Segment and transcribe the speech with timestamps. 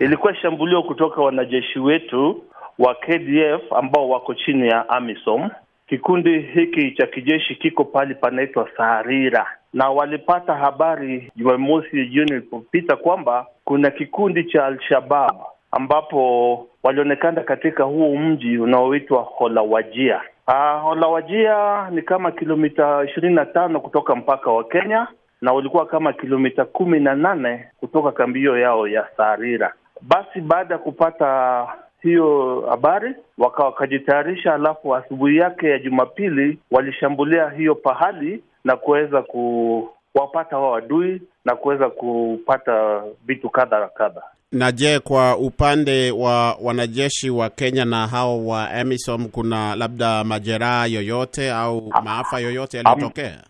[0.00, 2.42] ilikuwa shambulio kutoka wanajeshi wetu
[2.78, 5.50] wa KDF ambao wako chini ya AMISOM.
[5.88, 13.46] Kikundi hiki cha kijeshi kiko pale panaitwa Sarira, na walipata habari Jumamosi jioni ilipopita kwamba
[13.64, 15.36] kuna kikundi cha Al-Shabab
[15.72, 20.20] ambapo walionekana katika huo mji unaoitwa Holawajia.
[20.48, 25.06] Uh, Holawajia ni kama kilomita ishirini na tano kutoka mpaka wa Kenya
[25.40, 29.72] na ulikuwa kama kilomita kumi na nane kutoka kambi hiyo yao ya Sarira.
[30.02, 31.66] Basi baada ya kupata
[32.02, 40.58] hiyo habari waka wakajitayarisha, alafu asubuhi yake ya Jumapili walishambulia hiyo pahali na kuweza kuwapata
[40.58, 44.22] wao adui na kuweza kupata vitu kadha kadha.
[44.52, 50.86] Na je, kwa upande wa wanajeshi wa Kenya na hao wa AMISOM kuna labda majeraha
[50.86, 53.42] yoyote au maafa yoyote yaliyotokea?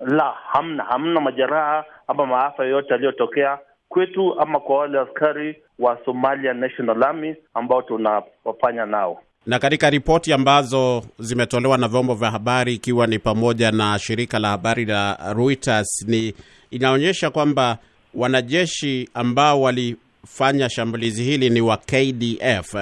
[0.00, 6.54] La, hamna hamna majeraha ama maafa yoyote yaliyotokea kwetu ama kwa wale askari wa Somalia
[6.54, 9.22] National Army ambao tunafanya nao.
[9.46, 14.48] Na katika ripoti ambazo zimetolewa na vyombo vya habari ikiwa ni pamoja na shirika la
[14.48, 16.34] habari la Reuters, ni
[16.70, 17.78] inaonyesha kwamba
[18.14, 22.74] wanajeshi ambao walifanya shambulizi hili ni wa KDF.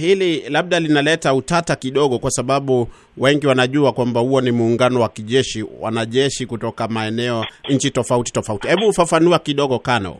[0.00, 5.64] Hili labda linaleta utata kidogo, kwa sababu wengi wanajua kwamba huo ni muungano wa kijeshi,
[5.80, 8.68] wanajeshi kutoka maeneo nchi tofauti tofauti.
[8.68, 10.16] Hebu ufafanua kidogo, Kano.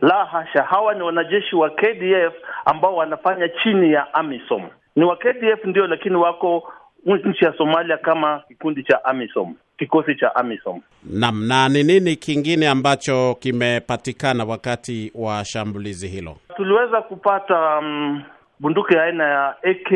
[0.00, 4.62] La hasha, hawa ni wanajeshi wa KDF ambao wanafanya chini ya AMISOM.
[4.96, 6.72] Ni wa KDF ndio, lakini wako
[7.06, 10.80] nchi ya Somalia kama kikundi cha AMISOM, kikosi cha AMISOM.
[11.04, 11.48] Naam.
[11.48, 16.36] Na ni nini kingine ambacho kimepatikana wakati wa shambulizi hilo?
[16.56, 18.22] Tuliweza kupata um,
[18.60, 19.92] bunduki ya aina ya AK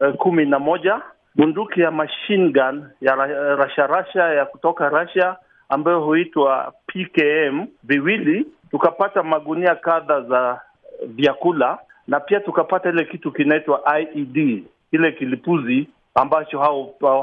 [0.00, 1.00] uh, kumi na moja,
[1.34, 3.14] bunduki ya machine gun ya
[3.56, 5.36] rasharasha ya kutoka Russia
[5.68, 10.60] ambayo huitwa PKM viwili tukapata magunia kadha za
[11.06, 16.58] vyakula na pia tukapata ile kitu kinaitwa IED, ile kilipuzi ambacho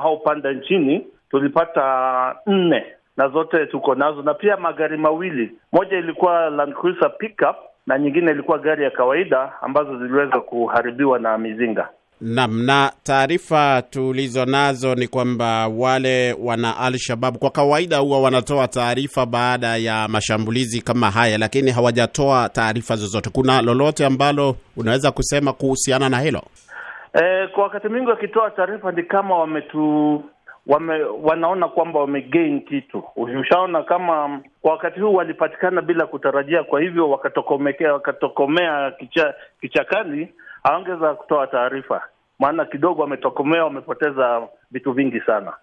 [0.02, 1.08] haupanda hau nchini.
[1.32, 2.86] Tulipata nne
[3.18, 7.56] na zote tuko nazo, na pia magari mawili, moja ilikuwa Land Cruiser pickup
[7.88, 11.90] na nyingine ilikuwa gari ya kawaida ambazo ziliweza kuharibiwa na mizinga.
[12.22, 19.26] Naam, na taarifa tulizo nazo ni kwamba wale wana Al-Shabab kwa kawaida huwa wanatoa taarifa
[19.26, 23.30] baada ya mashambulizi kama haya, lakini hawajatoa taarifa zozote.
[23.30, 26.42] Kuna lolote ambalo unaweza kusema kuhusiana na hilo?
[27.14, 30.24] E, kwa wakati mwingi wakitoa taarifa ni kama wametu
[30.68, 33.04] wame, wanaona kwamba wamegain kitu.
[33.16, 39.34] Ushaona kama kwa wakati huu walipatikana bila kutarajia, kwa hivyo wakatokomea, wakatokomea kicha,
[40.66, 42.02] hawangeweza kutoa taarifa,
[42.40, 45.54] maana kidogo wametokomea, wamepoteza vitu vingi sana.